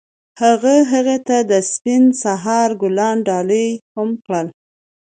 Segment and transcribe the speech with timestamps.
[0.41, 4.47] هغه هغې ته د سپین سهار ګلان ډالۍ هم کړل.